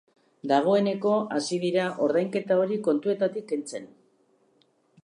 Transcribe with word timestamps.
Dagoeneko 0.51 1.11
hasi 1.35 1.59
dira 1.65 1.83
ordainketa 2.07 2.59
hori 2.63 2.81
kontuetatik 2.89 3.49
kentzen. 3.55 3.89